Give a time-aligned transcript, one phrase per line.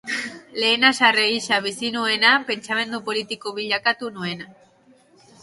[0.61, 4.45] Lehen haserre gisa bizi nuena, pentsamendu politiko bilakatu nuen.